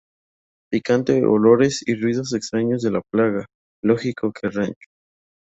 Picante 0.71 1.21
olores 1.23 1.87
y 1.87 1.93
ruidos 1.93 2.33
extraños 2.33 2.81
de 2.81 2.89
la 2.89 3.03
plaga 3.11 3.45
"lógico 3.83 4.33
que 4.33 4.49
Rancho". 4.49 4.87